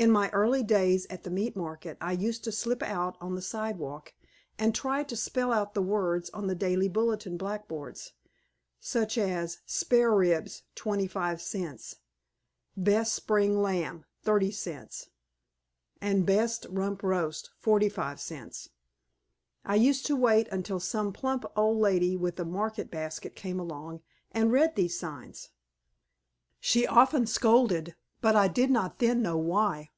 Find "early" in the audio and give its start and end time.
0.30-0.62